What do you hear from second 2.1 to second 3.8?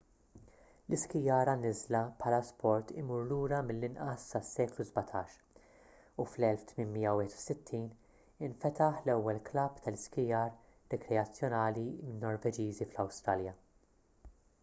bħala sport imur lura